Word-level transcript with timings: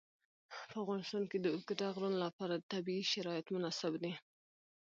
په 0.69 0.75
افغانستان 0.83 1.23
کې 1.31 1.37
د 1.39 1.45
اوږده 1.55 1.87
غرونه 1.95 2.17
لپاره 2.25 2.63
طبیعي 2.71 3.03
شرایط 3.13 3.45
مناسب 3.55 3.93
دي. 4.03 4.13